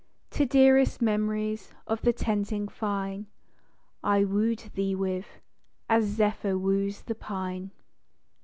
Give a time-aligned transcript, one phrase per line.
[0.31, 3.27] 99 To dearest memories of the tenting fine
[4.03, 5.27] I woo'd thee with
[5.91, 7.69] â as Zephyr woos the pine.